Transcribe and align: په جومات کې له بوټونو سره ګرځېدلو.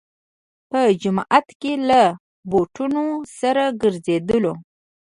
په 0.69 0.79
جومات 1.01 1.47
کې 1.61 1.73
له 1.89 2.01
بوټونو 2.49 3.03
سره 3.39 3.63
ګرځېدلو. 3.81 4.53